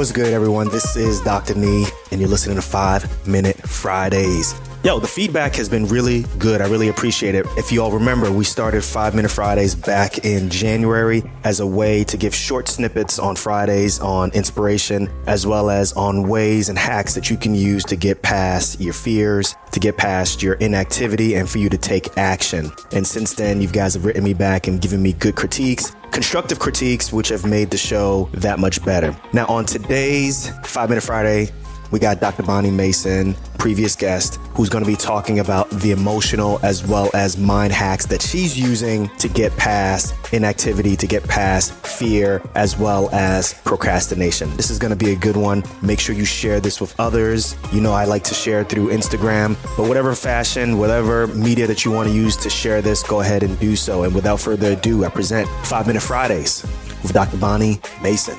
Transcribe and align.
What's 0.00 0.12
good, 0.12 0.32
everyone? 0.32 0.70
This 0.70 0.96
is 0.96 1.20
Dr. 1.20 1.52
Nii, 1.52 1.86
and 2.10 2.22
you're 2.22 2.30
listening 2.30 2.56
to 2.56 2.62
Five 2.62 3.04
Minute 3.28 3.58
Fridays. 3.68 4.54
Yo, 4.82 4.98
the 4.98 5.06
feedback 5.06 5.54
has 5.56 5.68
been 5.68 5.86
really 5.88 6.24
good. 6.38 6.62
I 6.62 6.66
really 6.66 6.88
appreciate 6.88 7.34
it. 7.34 7.44
If 7.58 7.70
you 7.70 7.82
all 7.82 7.92
remember, 7.92 8.32
we 8.32 8.44
started 8.44 8.82
Five 8.82 9.14
Minute 9.14 9.30
Fridays 9.30 9.74
back 9.74 10.24
in 10.24 10.48
January 10.48 11.22
as 11.44 11.60
a 11.60 11.66
way 11.66 12.02
to 12.04 12.16
give 12.16 12.34
short 12.34 12.66
snippets 12.66 13.18
on 13.18 13.36
Fridays 13.36 14.00
on 14.00 14.30
inspiration, 14.30 15.10
as 15.26 15.46
well 15.46 15.68
as 15.68 15.92
on 15.92 16.26
ways 16.26 16.70
and 16.70 16.78
hacks 16.78 17.14
that 17.14 17.28
you 17.28 17.36
can 17.36 17.54
use 17.54 17.84
to 17.84 17.94
get 17.94 18.22
past 18.22 18.80
your 18.80 18.94
fears, 18.94 19.54
to 19.72 19.80
get 19.80 19.98
past 19.98 20.42
your 20.42 20.54
inactivity, 20.54 21.34
and 21.34 21.46
for 21.46 21.58
you 21.58 21.68
to 21.68 21.76
take 21.76 22.16
action. 22.16 22.72
And 22.92 23.06
since 23.06 23.34
then, 23.34 23.60
you 23.60 23.68
guys 23.68 23.92
have 23.92 24.06
written 24.06 24.24
me 24.24 24.32
back 24.32 24.66
and 24.66 24.80
given 24.80 25.02
me 25.02 25.12
good 25.12 25.36
critiques 25.36 25.92
constructive 26.10 26.58
critiques, 26.58 27.12
which 27.12 27.28
have 27.28 27.46
made 27.46 27.70
the 27.70 27.76
show 27.76 28.28
that 28.32 28.58
much 28.58 28.84
better. 28.84 29.16
Now, 29.32 29.46
on 29.46 29.64
today's 29.64 30.50
Five 30.64 30.88
Minute 30.88 31.04
Friday, 31.04 31.50
we 31.92 31.98
got 31.98 32.20
Dr. 32.20 32.42
Bonnie 32.42 32.70
Mason, 32.70 33.36
previous 33.60 33.94
guest, 33.94 34.36
who's 34.54 34.70
going 34.70 34.82
to 34.82 34.90
be 34.90 34.96
talking 34.96 35.38
about 35.38 35.68
the 35.68 35.90
emotional 35.90 36.58
as 36.62 36.84
well 36.86 37.10
as 37.12 37.36
mind 37.36 37.74
hacks 37.74 38.06
that 38.06 38.22
she's 38.22 38.58
using 38.58 39.06
to 39.18 39.28
get 39.28 39.54
past 39.58 40.14
inactivity, 40.32 40.96
to 40.96 41.06
get 41.06 41.22
past 41.24 41.74
fear, 41.86 42.42
as 42.54 42.78
well 42.78 43.10
as 43.10 43.52
procrastination. 43.64 44.48
This 44.56 44.70
is 44.70 44.78
going 44.78 44.96
to 44.96 45.04
be 45.04 45.12
a 45.12 45.16
good 45.16 45.36
one. 45.36 45.62
Make 45.82 46.00
sure 46.00 46.14
you 46.14 46.24
share 46.24 46.58
this 46.58 46.80
with 46.80 46.98
others. 46.98 47.54
You 47.70 47.82
know, 47.82 47.92
I 47.92 48.06
like 48.06 48.24
to 48.24 48.34
share 48.34 48.64
through 48.64 48.88
Instagram, 48.88 49.58
but 49.76 49.86
whatever 49.86 50.14
fashion, 50.14 50.78
whatever 50.78 51.26
media 51.26 51.66
that 51.66 51.84
you 51.84 51.90
want 51.90 52.08
to 52.08 52.14
use 52.14 52.38
to 52.38 52.48
share 52.48 52.80
this, 52.80 53.02
go 53.02 53.20
ahead 53.20 53.42
and 53.42 53.60
do 53.60 53.76
so. 53.76 54.04
And 54.04 54.14
without 54.14 54.40
further 54.40 54.72
ado, 54.72 55.04
I 55.04 55.10
present 55.10 55.46
Five 55.66 55.86
Minute 55.86 56.02
Fridays 56.02 56.62
with 57.02 57.12
Dr. 57.12 57.36
Bonnie 57.36 57.78
Mason. 58.02 58.36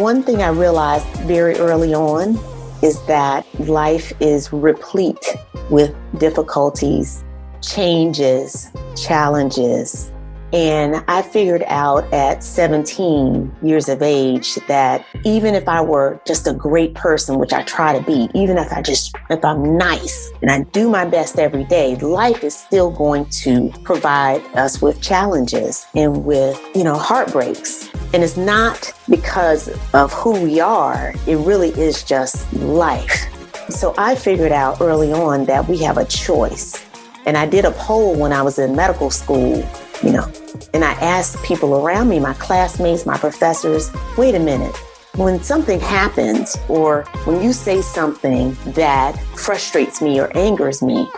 One 0.00 0.24
thing 0.24 0.42
I 0.42 0.48
realized 0.48 1.06
very 1.28 1.54
early 1.58 1.94
on 1.94 2.36
is 2.82 3.02
that 3.06 3.46
life 3.60 4.12
is 4.20 4.52
replete 4.52 5.36
with 5.70 5.94
difficulties, 6.18 7.24
changes, 7.62 8.70
challenges, 8.96 10.12
and 10.52 11.04
I 11.06 11.22
figured 11.22 11.62
out 11.66 12.12
at 12.12 12.42
17 12.42 13.54
years 13.62 13.88
of 13.88 14.02
age 14.02 14.56
that 14.66 15.04
even 15.24 15.54
if 15.54 15.68
I 15.68 15.80
were 15.80 16.20
just 16.26 16.46
a 16.48 16.52
great 16.52 16.94
person, 16.94 17.38
which 17.38 17.52
I 17.52 17.62
try 17.62 17.96
to 17.96 18.04
be, 18.04 18.28
even 18.34 18.58
if 18.58 18.72
I 18.72 18.82
just, 18.82 19.14
if 19.28 19.44
I'm 19.44 19.76
nice 19.76 20.32
and 20.42 20.50
I 20.50 20.62
do 20.72 20.88
my 20.88 21.04
best 21.04 21.38
every 21.38 21.64
day, 21.64 21.94
life 21.96 22.42
is 22.42 22.56
still 22.56 22.90
going 22.90 23.26
to 23.26 23.70
provide 23.84 24.44
us 24.56 24.82
with 24.82 25.00
challenges 25.00 25.86
and 25.94 26.24
with, 26.24 26.60
you 26.74 26.82
know, 26.82 26.96
heartbreaks. 26.96 27.88
And 28.12 28.22
it's 28.22 28.36
not 28.36 28.92
because 29.08 29.68
of 29.94 30.12
who 30.12 30.40
we 30.42 30.60
are, 30.60 31.14
it 31.26 31.36
really 31.36 31.70
is 31.70 32.02
just 32.02 32.52
life. 32.54 33.26
So 33.68 33.94
I 33.96 34.14
figured 34.14 34.52
out 34.52 34.80
early 34.80 35.12
on 35.12 35.44
that 35.44 35.68
we 35.68 35.78
have 35.78 35.96
a 35.96 36.04
choice. 36.04 36.84
And 37.26 37.36
I 37.36 37.46
did 37.46 37.64
a 37.64 37.70
poll 37.72 38.16
when 38.16 38.32
I 38.32 38.42
was 38.42 38.58
in 38.58 38.74
medical 38.74 39.10
school 39.10 39.64
you 40.02 40.12
know. 40.12 40.30
And 40.74 40.84
I 40.84 40.92
asked 40.92 41.42
people 41.42 41.76
around 41.76 42.08
me, 42.08 42.18
my 42.18 42.34
classmates, 42.34 43.06
my 43.06 43.18
professors, 43.18 43.90
wait 44.16 44.34
a 44.34 44.38
minute. 44.38 44.76
When 45.16 45.42
something 45.42 45.80
happens 45.80 46.56
or 46.68 47.02
when 47.24 47.42
you 47.42 47.52
say 47.52 47.82
something 47.82 48.56
that 48.66 49.18
frustrates 49.36 50.00
me 50.00 50.20
or 50.20 50.34
angers 50.36 50.82
me, 50.82 51.08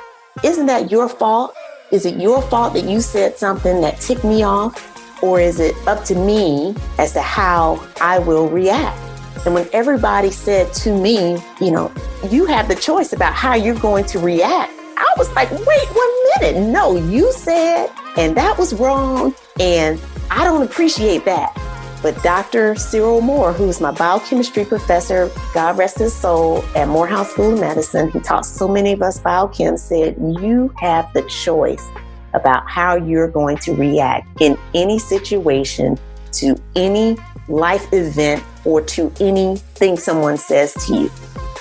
isn't 0.43 0.67
that 0.67 0.91
your 0.91 1.09
fault? 1.09 1.55
Is 1.91 2.07
it 2.07 2.17
your 2.17 2.41
fault 2.43 2.73
that 2.75 2.85
you 2.85 3.01
said 3.01 3.37
something 3.37 3.83
that 3.83 4.01
ticked 4.01 4.25
me 4.25 4.43
off? 4.43 4.89
Or 5.23 5.41
is 5.41 5.61
it 5.61 5.75
up 5.87 6.05
to 6.07 6.15
me 6.15 6.75
as 6.99 7.13
to 7.13 7.23
how 7.23 7.87
I 8.01 8.19
will 8.19 8.49
react? 8.49 8.99
And 9.45 9.55
when 9.55 9.69
everybody 9.73 10.31
said 10.31 10.73
to 10.75 10.97
me, 10.97 11.39
you 11.61 11.71
know, 11.71 11.93
you 12.29 12.45
have 12.47 12.69
the 12.69 12.75
choice 12.75 13.13
about 13.13 13.33
how 13.33 13.55
you're 13.55 13.75
going 13.75 14.05
to 14.07 14.19
react, 14.19 14.73
I 14.97 15.15
was 15.17 15.33
like, 15.35 15.51
wait 15.51 15.89
one 15.89 16.13
minute. 16.41 16.71
No, 16.71 16.97
you 16.97 17.33
said, 17.33 17.89
and 18.17 18.37
that 18.37 18.59
was 18.59 18.75
wrong. 18.75 19.35
And 19.59 20.01
I 20.31 20.45
don't 20.45 20.63
appreciate 20.63 21.25
that. 21.25 21.57
But 22.03 22.21
Dr. 22.23 22.75
Cyril 22.75 23.21
Moore, 23.21 23.53
who's 23.53 23.81
my 23.81 23.93
biochemistry 23.93 24.65
professor, 24.65 25.31
God 25.55 25.79
rest 25.79 25.99
his 25.99 26.13
soul, 26.13 26.65
at 26.75 26.89
Morehouse 26.89 27.31
School 27.31 27.55
of 27.55 27.61
Medicine, 27.61 28.11
he 28.11 28.19
taught 28.19 28.45
so 28.45 28.67
many 28.67 28.93
of 28.93 29.03
us 29.03 29.21
biochem, 29.21 29.79
said, 29.79 30.17
You 30.41 30.73
have 30.79 31.13
the 31.13 31.23
choice 31.23 31.87
about 32.35 32.69
how 32.69 32.97
you're 32.97 33.29
going 33.29 33.57
to 33.59 33.75
react 33.75 34.27
in 34.41 34.57
any 34.75 34.99
situation 34.99 35.99
to 36.33 36.57
any 36.77 37.17
life 37.49 37.93
event 37.93 38.43
or 38.65 38.81
to 38.81 39.13
anything 39.21 39.97
someone 39.97 40.37
says 40.37 40.73
to 40.87 40.95
you. 40.95 41.11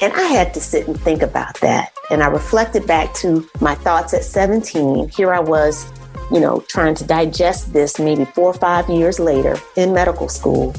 And 0.02 0.12
I 0.14 0.24
had 0.24 0.54
to 0.56 0.59
sit 0.59 0.88
and 0.88 1.00
think 1.00 1.22
about 1.22 1.59
that. 1.62 1.94
And 2.09 2.24
I 2.24 2.28
reflected 2.28 2.88
back 2.88 3.14
to 3.16 3.48
my 3.59 3.76
thoughts 3.76 4.14
at 4.14 4.24
17. 4.24 5.09
Here 5.09 5.34
I 5.34 5.40
was, 5.40 5.92
you 6.32 6.40
know, 6.40 6.64
trying 6.68 6.96
to 6.96 7.06
digest 7.06 7.72
this 7.74 8.00
maybe 8.00 8.26
four 8.26 8.48
or 8.48 8.53
five 8.53 8.90
years 8.90 9.20
later 9.20 9.58
in 9.76 9.94
medical 9.94 10.28
school, 10.28 10.74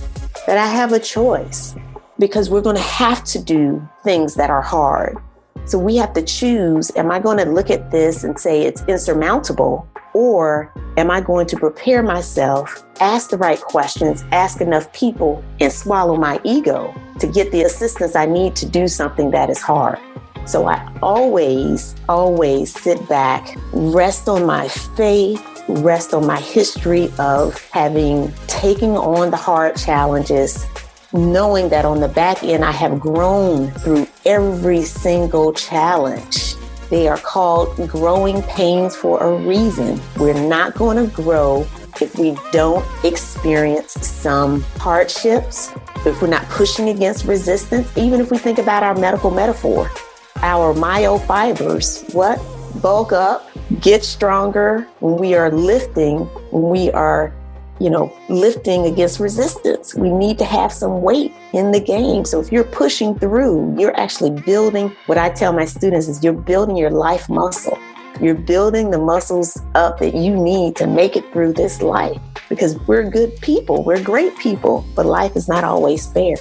that 0.46 0.58
I 0.58 0.66
have 0.66 0.92
a 0.92 0.98
choice 0.98 1.74
because 2.18 2.50
we're 2.50 2.62
going 2.62 2.76
to 2.76 2.82
have 2.82 3.24
to 3.24 3.38
do 3.38 3.86
things 4.02 4.34
that 4.34 4.50
are 4.50 4.62
hard. 4.62 5.16
So 5.64 5.78
we 5.78 5.96
have 5.96 6.12
to 6.14 6.22
choose 6.22 6.90
am 6.96 7.10
I 7.10 7.20
going 7.20 7.38
to 7.38 7.44
look 7.44 7.70
at 7.70 7.90
this 7.90 8.24
and 8.24 8.38
say 8.38 8.62
it's 8.62 8.82
insurmountable? 8.86 9.88
Or 10.14 10.72
am 10.98 11.10
I 11.10 11.20
going 11.22 11.46
to 11.46 11.56
prepare 11.56 12.02
myself, 12.02 12.84
ask 13.00 13.30
the 13.30 13.38
right 13.38 13.60
questions, 13.60 14.24
ask 14.30 14.60
enough 14.60 14.92
people, 14.92 15.42
and 15.58 15.72
swallow 15.72 16.16
my 16.16 16.38
ego 16.44 16.94
to 17.18 17.26
get 17.26 17.50
the 17.50 17.62
assistance 17.62 18.14
I 18.14 18.26
need 18.26 18.54
to 18.56 18.66
do 18.66 18.88
something 18.88 19.30
that 19.30 19.48
is 19.48 19.62
hard? 19.62 19.98
So 20.44 20.66
I 20.66 20.92
always, 21.00 21.94
always 22.08 22.74
sit 22.74 23.08
back, 23.08 23.56
rest 23.72 24.28
on 24.28 24.44
my 24.44 24.68
faith, 24.68 25.40
rest 25.68 26.12
on 26.12 26.26
my 26.26 26.40
history 26.40 27.12
of 27.18 27.58
having 27.70 28.32
taken 28.48 28.90
on 28.90 29.30
the 29.30 29.36
hard 29.36 29.76
challenges, 29.76 30.66
knowing 31.12 31.68
that 31.68 31.84
on 31.84 32.00
the 32.00 32.08
back 32.08 32.42
end 32.42 32.64
I 32.64 32.72
have 32.72 32.98
grown 32.98 33.70
through 33.70 34.06
every 34.24 34.82
single 34.82 35.52
challenge. 35.52 36.56
They 36.90 37.08
are 37.08 37.18
called 37.18 37.88
growing 37.88 38.42
pains 38.42 38.94
for 38.94 39.22
a 39.22 39.36
reason. 39.36 40.00
We're 40.18 40.34
not 40.34 40.74
going 40.74 40.96
to 40.98 41.14
grow 41.14 41.66
if 42.00 42.18
we 42.18 42.36
don't 42.50 42.84
experience 43.04 43.92
some 43.92 44.62
hardships, 44.78 45.72
if 46.04 46.20
we're 46.20 46.28
not 46.28 46.44
pushing 46.48 46.88
against 46.88 47.24
resistance, 47.24 47.88
even 47.96 48.20
if 48.20 48.30
we 48.30 48.38
think 48.38 48.58
about 48.58 48.82
our 48.82 48.94
medical 48.94 49.30
metaphor. 49.30 49.90
Our 50.36 50.74
myofibers, 50.74 52.12
what? 52.14 52.40
Bulk 52.82 53.12
up, 53.12 53.48
get 53.80 54.04
stronger 54.04 54.88
when 55.00 55.16
we 55.16 55.34
are 55.34 55.50
lifting, 55.50 56.20
when 56.50 56.70
we 56.70 56.90
are 56.90 57.32
you 57.82 57.90
know, 57.90 58.16
lifting 58.28 58.86
against 58.86 59.18
resistance. 59.18 59.92
We 59.92 60.08
need 60.08 60.38
to 60.38 60.44
have 60.44 60.72
some 60.72 61.02
weight 61.02 61.32
in 61.52 61.72
the 61.72 61.80
game. 61.80 62.24
So 62.24 62.38
if 62.40 62.52
you're 62.52 62.62
pushing 62.62 63.18
through, 63.18 63.74
you're 63.76 63.98
actually 63.98 64.30
building 64.30 64.94
what 65.06 65.18
I 65.18 65.30
tell 65.30 65.52
my 65.52 65.64
students 65.64 66.06
is 66.06 66.22
you're 66.22 66.32
building 66.32 66.76
your 66.76 66.90
life 66.92 67.28
muscle. 67.28 67.76
You're 68.20 68.36
building 68.36 68.92
the 68.92 68.98
muscles 68.98 69.60
up 69.74 69.98
that 69.98 70.14
you 70.14 70.36
need 70.36 70.76
to 70.76 70.86
make 70.86 71.16
it 71.16 71.32
through 71.32 71.54
this 71.54 71.82
life 71.82 72.20
because 72.48 72.78
we're 72.86 73.10
good 73.10 73.34
people. 73.40 73.82
We're 73.82 74.02
great 74.02 74.38
people, 74.38 74.84
but 74.94 75.04
life 75.04 75.34
is 75.34 75.48
not 75.48 75.64
always 75.64 76.06
fair. 76.06 76.36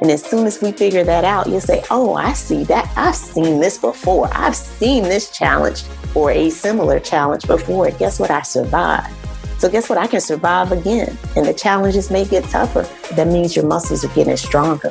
And 0.00 0.10
as 0.10 0.24
soon 0.24 0.44
as 0.44 0.60
we 0.60 0.72
figure 0.72 1.04
that 1.04 1.24
out, 1.24 1.46
you'll 1.46 1.60
say, 1.60 1.84
Oh, 1.88 2.14
I 2.14 2.32
see 2.32 2.64
that. 2.64 2.90
I've 2.96 3.14
seen 3.14 3.60
this 3.60 3.78
before. 3.78 4.28
I've 4.32 4.56
seen 4.56 5.04
this 5.04 5.30
challenge 5.30 5.84
or 6.16 6.32
a 6.32 6.50
similar 6.50 6.98
challenge 6.98 7.46
before. 7.46 7.92
Guess 7.92 8.18
what? 8.18 8.32
I 8.32 8.42
survived. 8.42 9.19
So 9.60 9.68
guess 9.68 9.90
what? 9.90 9.98
I 9.98 10.06
can 10.06 10.22
survive 10.22 10.72
again. 10.72 11.18
And 11.36 11.44
the 11.44 11.52
challenges 11.52 12.10
may 12.10 12.24
get 12.24 12.44
tougher. 12.44 12.88
That 13.14 13.26
means 13.26 13.54
your 13.54 13.66
muscles 13.66 14.02
are 14.02 14.14
getting 14.14 14.38
stronger. 14.38 14.90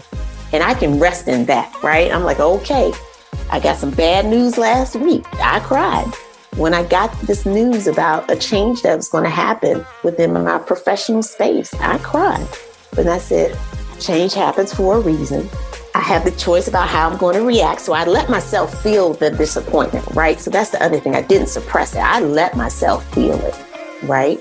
And 0.53 0.61
I 0.61 0.75
can 0.75 0.99
rest 0.99 1.27
in 1.27 1.45
that, 1.45 1.75
right? 1.81 2.11
I'm 2.11 2.23
like, 2.23 2.39
okay, 2.39 2.93
I 3.49 3.59
got 3.59 3.77
some 3.77 3.89
bad 3.89 4.27
news 4.27 4.59
last 4.59 4.95
week. 4.95 5.25
I 5.39 5.59
cried. 5.61 6.13
When 6.55 6.75
I 6.75 6.83
got 6.83 7.11
this 7.21 7.47
news 7.47 7.87
about 7.87 8.29
a 8.29 8.35
change 8.35 8.83
that 8.83 8.95
was 8.95 9.09
going 9.09 9.23
to 9.23 9.29
happen 9.31 9.83
within 10.03 10.33
my 10.33 10.59
professional 10.59 11.23
space, 11.23 11.73
I 11.73 11.97
cried. 11.97 12.47
But 12.91 13.07
I 13.07 13.17
said, 13.17 13.57
change 13.99 14.35
happens 14.35 14.71
for 14.71 14.97
a 14.97 14.99
reason. 14.99 15.49
I 15.95 16.01
have 16.01 16.23
the 16.23 16.31
choice 16.31 16.67
about 16.67 16.89
how 16.89 17.09
I'm 17.09 17.17
going 17.17 17.35
to 17.37 17.43
react. 17.43 17.81
So 17.81 17.93
I 17.93 18.05
let 18.05 18.29
myself 18.29 18.83
feel 18.83 19.13
the 19.13 19.31
disappointment, 19.31 20.05
right? 20.13 20.39
So 20.39 20.51
that's 20.51 20.69
the 20.69 20.83
other 20.83 20.99
thing. 20.99 21.15
I 21.15 21.23
didn't 21.23 21.47
suppress 21.47 21.95
it. 21.95 22.01
I 22.01 22.19
let 22.19 22.55
myself 22.55 23.03
feel 23.15 23.39
it, 23.43 23.55
right? 24.03 24.39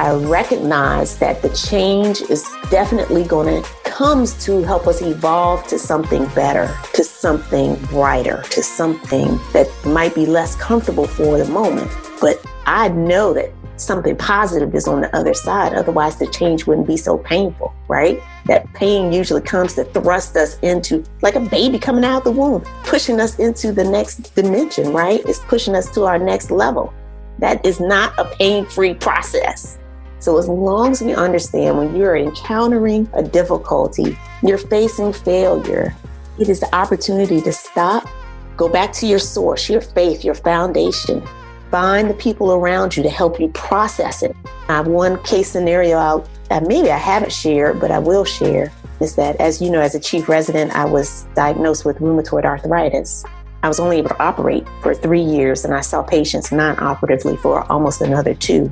I 0.00 0.14
recognize 0.14 1.18
that 1.18 1.42
the 1.42 1.50
change 1.50 2.22
is 2.22 2.42
definitely 2.70 3.22
going 3.22 3.62
to 3.62 3.68
comes 3.84 4.32
to 4.46 4.62
help 4.62 4.86
us 4.86 5.02
evolve 5.02 5.66
to 5.66 5.78
something 5.78 6.24
better, 6.28 6.74
to 6.94 7.04
something 7.04 7.74
brighter, 7.84 8.40
to 8.48 8.62
something 8.62 9.36
that 9.52 9.68
might 9.84 10.14
be 10.14 10.24
less 10.24 10.56
comfortable 10.56 11.06
for 11.06 11.36
the 11.36 11.44
moment. 11.44 11.90
But 12.18 12.42
I 12.64 12.88
know 12.88 13.34
that 13.34 13.52
something 13.76 14.16
positive 14.16 14.74
is 14.74 14.88
on 14.88 15.02
the 15.02 15.14
other 15.14 15.34
side. 15.34 15.74
Otherwise, 15.74 16.16
the 16.16 16.28
change 16.28 16.66
wouldn't 16.66 16.86
be 16.86 16.96
so 16.96 17.18
painful, 17.18 17.74
right? 17.86 18.18
That 18.46 18.72
pain 18.72 19.12
usually 19.12 19.42
comes 19.42 19.74
to 19.74 19.84
thrust 19.84 20.34
us 20.34 20.58
into, 20.60 21.04
like 21.20 21.34
a 21.34 21.40
baby 21.40 21.78
coming 21.78 22.04
out 22.04 22.20
of 22.20 22.24
the 22.24 22.32
womb, 22.32 22.62
pushing 22.84 23.20
us 23.20 23.38
into 23.38 23.70
the 23.70 23.84
next 23.84 24.34
dimension, 24.34 24.94
right? 24.94 25.20
It's 25.26 25.40
pushing 25.40 25.74
us 25.74 25.90
to 25.90 26.04
our 26.04 26.18
next 26.18 26.50
level. 26.50 26.90
That 27.38 27.66
is 27.66 27.80
not 27.80 28.18
a 28.18 28.24
pain 28.24 28.64
free 28.64 28.94
process. 28.94 29.76
So, 30.20 30.38
as 30.38 30.48
long 30.48 30.92
as 30.92 31.02
we 31.02 31.14
understand 31.14 31.78
when 31.78 31.96
you're 31.96 32.16
encountering 32.16 33.08
a 33.14 33.22
difficulty, 33.22 34.16
you're 34.42 34.58
facing 34.58 35.12
failure, 35.12 35.94
it 36.38 36.48
is 36.48 36.60
the 36.60 36.74
opportunity 36.74 37.40
to 37.40 37.52
stop, 37.52 38.08
go 38.56 38.68
back 38.68 38.92
to 38.94 39.06
your 39.06 39.18
source, 39.18 39.68
your 39.68 39.80
faith, 39.80 40.24
your 40.24 40.34
foundation, 40.34 41.26
Find 41.70 42.10
the 42.10 42.14
people 42.14 42.52
around 42.52 42.96
you 42.96 43.04
to 43.04 43.08
help 43.08 43.38
you 43.38 43.48
process 43.50 44.24
it. 44.24 44.34
I 44.68 44.74
have 44.74 44.88
one 44.88 45.22
case 45.22 45.52
scenario 45.52 46.24
that 46.48 46.66
maybe 46.66 46.90
I 46.90 46.96
haven't 46.96 47.30
shared, 47.30 47.78
but 47.78 47.92
I 47.92 48.00
will 48.00 48.24
share 48.24 48.72
is 48.98 49.14
that, 49.14 49.36
as 49.36 49.62
you 49.62 49.70
know, 49.70 49.80
as 49.80 49.94
a 49.94 50.00
chief 50.00 50.28
resident, 50.28 50.72
I 50.72 50.84
was 50.84 51.26
diagnosed 51.36 51.84
with 51.84 51.98
rheumatoid 51.98 52.44
arthritis. 52.44 53.24
I 53.62 53.68
was 53.68 53.78
only 53.78 53.98
able 53.98 54.08
to 54.08 54.20
operate 54.20 54.66
for 54.82 54.94
three 54.94 55.22
years, 55.22 55.64
and 55.64 55.72
I 55.72 55.80
saw 55.80 56.02
patients 56.02 56.50
non 56.50 56.76
operatively 56.80 57.36
for 57.36 57.62
almost 57.70 58.00
another 58.00 58.34
two. 58.34 58.70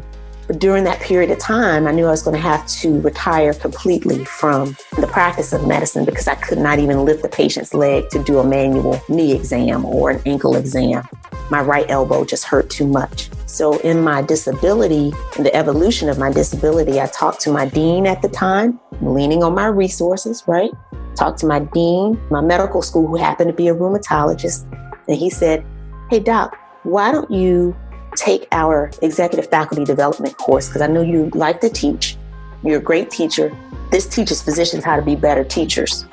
But 0.48 0.58
during 0.58 0.84
that 0.84 0.98
period 1.00 1.30
of 1.30 1.38
time, 1.38 1.86
I 1.86 1.92
knew 1.92 2.06
I 2.06 2.10
was 2.10 2.22
going 2.22 2.34
to 2.34 2.42
have 2.42 2.66
to 2.66 3.00
retire 3.02 3.52
completely 3.52 4.24
from 4.24 4.74
the 4.96 5.06
practice 5.06 5.52
of 5.52 5.68
medicine 5.68 6.06
because 6.06 6.26
I 6.26 6.36
could 6.36 6.56
not 6.56 6.78
even 6.78 7.04
lift 7.04 7.22
the 7.22 7.28
patient's 7.28 7.74
leg 7.74 8.08
to 8.10 8.24
do 8.24 8.38
a 8.38 8.44
manual 8.44 8.98
knee 9.10 9.34
exam 9.34 9.84
or 9.84 10.10
an 10.10 10.22
ankle 10.24 10.56
exam. 10.56 11.06
My 11.50 11.60
right 11.60 11.84
elbow 11.90 12.24
just 12.24 12.44
hurt 12.44 12.70
too 12.70 12.86
much. 12.86 13.28
So, 13.44 13.78
in 13.80 14.02
my 14.02 14.22
disability, 14.22 15.12
in 15.36 15.44
the 15.44 15.54
evolution 15.54 16.08
of 16.08 16.18
my 16.18 16.32
disability, 16.32 16.98
I 16.98 17.06
talked 17.08 17.40
to 17.42 17.52
my 17.52 17.66
dean 17.66 18.06
at 18.06 18.22
the 18.22 18.28
time, 18.28 18.80
leaning 19.02 19.42
on 19.42 19.54
my 19.54 19.66
resources, 19.66 20.44
right? 20.46 20.70
Talked 21.14 21.40
to 21.40 21.46
my 21.46 21.60
dean, 21.60 22.18
my 22.30 22.40
medical 22.40 22.80
school, 22.80 23.06
who 23.06 23.16
happened 23.16 23.48
to 23.48 23.54
be 23.54 23.68
a 23.68 23.74
rheumatologist. 23.74 24.64
And 25.08 25.16
he 25.16 25.28
said, 25.28 25.64
Hey, 26.10 26.20
doc, 26.20 26.58
why 26.84 27.12
don't 27.12 27.30
you 27.30 27.76
take 28.18 28.48
our 28.52 28.90
executive 29.00 29.48
faculty 29.48 29.84
development 29.84 30.36
course 30.36 30.68
because 30.68 30.82
I 30.82 30.88
know 30.88 31.02
you 31.02 31.30
like 31.34 31.60
to 31.60 31.70
teach. 31.70 32.16
You're 32.64 32.78
a 32.78 32.82
great 32.82 33.10
teacher. 33.10 33.56
This 33.90 34.06
teaches 34.06 34.42
physicians 34.42 34.84
how 34.84 34.96
to 34.96 35.02
be 35.02 35.14
better 35.14 35.44
teachers. 35.44 36.04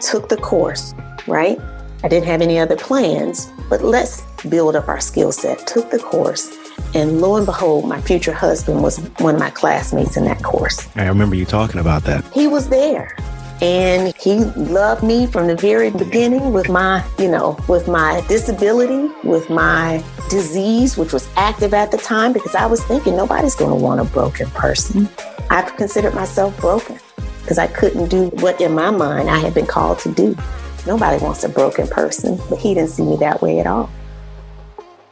Took 0.00 0.28
the 0.28 0.36
course, 0.36 0.94
right? 1.26 1.58
I 2.02 2.08
didn't 2.08 2.26
have 2.26 2.42
any 2.42 2.58
other 2.58 2.76
plans, 2.76 3.50
but 3.70 3.82
let's 3.82 4.22
build 4.48 4.76
up 4.76 4.88
our 4.88 5.00
skill 5.00 5.32
set. 5.32 5.66
Took 5.66 5.90
the 5.90 5.98
course, 5.98 6.54
and 6.94 7.20
lo 7.20 7.36
and 7.36 7.46
behold, 7.46 7.88
my 7.88 8.00
future 8.02 8.32
husband 8.32 8.82
was 8.82 8.98
one 9.18 9.34
of 9.34 9.40
my 9.40 9.50
classmates 9.50 10.16
in 10.18 10.24
that 10.26 10.42
course. 10.42 10.86
I 10.96 11.06
remember 11.06 11.34
you 11.34 11.46
talking 11.46 11.80
about 11.80 12.04
that. 12.04 12.24
He 12.32 12.46
was 12.46 12.68
there. 12.68 13.16
And 13.62 14.14
he 14.16 14.40
loved 14.56 15.02
me 15.02 15.26
from 15.26 15.46
the 15.46 15.56
very 15.56 15.90
beginning 15.90 16.52
with 16.52 16.68
my, 16.68 17.02
you 17.18 17.30
know, 17.30 17.58
with 17.68 17.88
my 17.88 18.22
disability, 18.28 19.10
with 19.22 19.48
my 19.48 20.04
disease, 20.28 20.96
which 20.96 21.12
was 21.12 21.28
active 21.36 21.74
at 21.74 21.90
the 21.90 21.98
time, 21.98 22.32
because 22.32 22.54
I 22.54 22.66
was 22.66 22.82
thinking 22.84 23.16
nobody's 23.16 23.54
going 23.54 23.70
to 23.70 23.76
want 23.76 24.00
a 24.00 24.04
broken 24.04 24.50
person. 24.50 25.08
I've 25.50 25.76
considered 25.76 26.14
myself 26.14 26.58
broken 26.60 26.98
because 27.40 27.58
I 27.58 27.66
couldn't 27.66 28.08
do 28.08 28.28
what 28.40 28.60
in 28.60 28.74
my 28.74 28.90
mind 28.90 29.28
I 29.28 29.38
had 29.38 29.54
been 29.54 29.66
called 29.66 29.98
to 30.00 30.12
do. 30.12 30.36
Nobody 30.86 31.22
wants 31.22 31.44
a 31.44 31.48
broken 31.48 31.86
person, 31.86 32.38
but 32.48 32.58
he 32.58 32.74
didn't 32.74 32.90
see 32.90 33.04
me 33.04 33.16
that 33.16 33.42
way 33.42 33.60
at 33.60 33.66
all. 33.66 33.90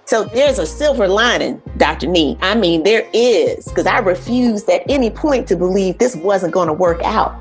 So 0.04 0.24
there's 0.24 0.58
a 0.58 0.66
silver 0.66 1.08
lining, 1.08 1.62
Dr. 1.78 2.06
Nii. 2.06 2.36
I 2.42 2.54
mean, 2.54 2.82
there 2.82 3.08
is, 3.14 3.66
because 3.68 3.86
I 3.86 3.98
refused 3.98 4.68
at 4.68 4.82
any 4.90 5.10
point 5.10 5.48
to 5.48 5.56
believe 5.56 5.98
this 5.98 6.16
wasn't 6.16 6.52
going 6.52 6.66
to 6.66 6.74
work 6.74 7.00
out. 7.02 7.34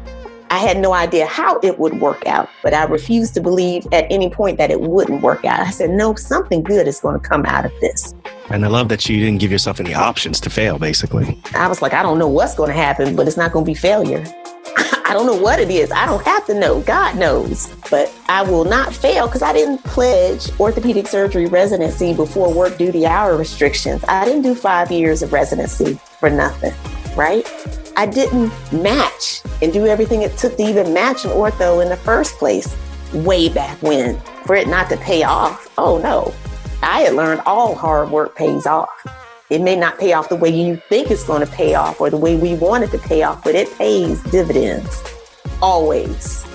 I 0.52 0.58
had 0.58 0.78
no 0.80 0.92
idea 0.92 1.26
how 1.28 1.60
it 1.64 1.80
would 1.80 2.02
work 2.02 2.28
out, 2.28 2.50
but 2.62 2.74
I 2.74 2.84
refused 2.84 3.34
to 3.36 3.42
believe 3.42 3.88
at 3.94 4.06
any 4.12 4.30
point 4.30 4.58
that 4.58 4.70
it 4.70 4.82
wouldn't 4.82 5.22
work 5.22 5.46
out. 5.46 5.62
I 5.62 5.72
said, 5.72 5.92
no, 5.92 6.14
something 6.16 6.62
good 6.62 6.90
is 6.90 7.00
going 7.00 7.18
to 7.18 7.26
come 7.26 7.46
out 7.46 7.64
of 7.64 7.72
this. 7.80 8.14
And 8.50 8.66
I 8.66 8.68
love 8.68 8.90
that 8.90 9.08
you 9.08 9.18
didn't 9.18 9.40
give 9.40 9.50
yourself 9.50 9.80
any 9.80 9.94
options 9.94 10.42
to 10.42 10.50
fail, 10.50 10.78
basically. 10.78 11.40
I 11.56 11.70
was 11.70 11.82
like, 11.82 11.94
I 11.94 12.04
don't 12.04 12.20
know 12.20 12.28
what's 12.28 12.54
going 12.54 12.68
to 12.68 12.76
happen, 12.76 13.16
but 13.16 13.28
it's 13.28 13.38
not 13.38 13.54
going 13.54 13.64
to 13.64 13.70
be 13.70 13.74
failure. 13.74 14.26
I 15.06 15.14
don't 15.14 15.26
know 15.26 15.42
what 15.42 15.62
it 15.62 15.72
is. 15.72 15.90
I 15.90 16.06
don't 16.06 16.24
have 16.26 16.46
to 16.48 16.54
know. 16.54 16.82
God 16.82 17.18
knows. 17.18 17.74
But 17.90 18.14
I 18.28 18.42
will 18.42 18.66
not 18.66 18.94
fail 18.94 19.28
because 19.28 19.42
I 19.42 19.54
didn't 19.54 19.82
pledge 19.86 20.50
orthopedic 20.60 21.08
surgery 21.08 21.46
residency 21.46 22.14
before 22.14 22.54
work 22.54 22.78
duty 22.78 23.06
hour 23.06 23.38
restrictions. 23.38 24.04
I 24.10 24.26
didn't 24.26 24.42
do 24.42 24.54
five 24.54 24.92
years 24.92 25.24
of 25.24 25.32
residency 25.32 25.94
for 26.20 26.30
nothing, 26.30 26.74
right? 27.16 27.48
I 27.96 28.06
didn't 28.06 28.52
match 28.72 29.42
and 29.62 29.74
do 29.74 29.86
everything 29.86 30.22
it 30.22 30.38
took 30.38 30.56
to 30.58 30.64
even 30.64 30.94
match 30.94 31.26
an 31.26 31.32
ortho 31.32 31.84
in 31.84 31.90
the 31.90 31.98
first 31.98 32.38
place 32.38 32.76
way 33.14 33.50
back 33.50 33.82
when 33.82 34.20
for 34.46 34.56
it 34.56 34.68
not 34.68 34.90
to 34.90 34.98
pay 34.98 35.24
off. 35.24 35.72
Oh 35.78 35.98
no. 35.98 36.34
I 36.82 37.02
had 37.02 37.14
learned 37.14 37.42
all 37.46 37.76
hard 37.76 38.10
work 38.10 38.36
pays 38.36 38.66
off. 38.66 38.90
It 39.50 39.62
may 39.62 39.76
not 39.76 40.00
pay 40.00 40.14
off 40.14 40.30
the 40.30 40.36
way 40.36 40.50
you 40.50 40.82
think 40.88 41.12
it's 41.12 41.24
going 41.24 41.46
to 41.46 41.52
pay 41.52 41.76
off 41.76 42.00
or 42.00 42.10
the 42.10 42.18
way 42.18 42.38
we 42.38 42.56
want 42.56 42.86
it 42.86 42.92
to 42.92 42.98
pay 42.98 43.24
off, 43.24 43.44
but 43.44 43.54
it 43.54 43.72
pays 43.78 44.22
dividends 44.24 45.04
always. 45.62 46.46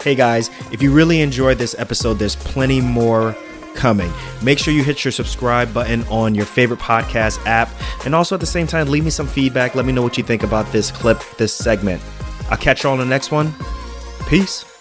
Hey 0.00 0.14
guys, 0.14 0.50
if 0.70 0.80
you 0.80 0.92
really 0.92 1.20
enjoyed 1.20 1.58
this 1.58 1.74
episode, 1.78 2.14
there's 2.14 2.36
plenty 2.36 2.80
more 2.80 3.36
coming. 3.76 4.12
Make 4.42 4.58
sure 4.58 4.74
you 4.74 4.82
hit 4.82 5.04
your 5.04 5.12
subscribe 5.12 5.72
button 5.72 6.02
on 6.04 6.34
your 6.34 6.46
favorite 6.46 6.80
podcast 6.80 7.44
app. 7.46 7.68
And 8.04 8.14
also 8.14 8.34
at 8.34 8.40
the 8.40 8.46
same 8.46 8.66
time, 8.66 8.88
leave 8.88 9.04
me 9.04 9.10
some 9.10 9.26
feedback. 9.26 9.74
Let 9.74 9.86
me 9.86 9.92
know 9.92 10.02
what 10.02 10.18
you 10.18 10.24
think 10.24 10.42
about 10.42 10.70
this 10.72 10.90
clip, 10.90 11.22
this 11.38 11.52
segment. 11.52 12.02
I'll 12.50 12.56
catch 12.56 12.82
y'all 12.82 12.92
on 12.92 12.98
the 12.98 13.04
next 13.04 13.30
one. 13.30 13.54
Peace. 14.28 14.75